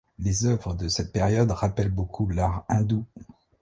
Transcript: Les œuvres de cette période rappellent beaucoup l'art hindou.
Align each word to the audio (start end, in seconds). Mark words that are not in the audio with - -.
Les 0.17 0.47
œuvres 0.47 0.73
de 0.73 0.87
cette 0.87 1.13
période 1.13 1.51
rappellent 1.51 1.91
beaucoup 1.93 2.27
l'art 2.27 2.65
hindou. 2.69 3.05